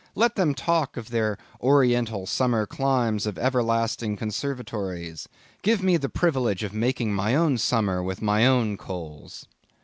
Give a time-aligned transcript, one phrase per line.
[0.15, 5.29] Let them talk of their oriental summer climes of everlasting conservatories;
[5.61, 9.45] give me the privilege of making my own summer with my own coals.